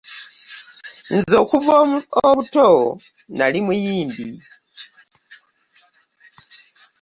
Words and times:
Nze 1.17 1.35
okuva 1.43 1.75
obuto 2.27 2.67
nali 3.37 3.59
muyimbi. 3.65 4.27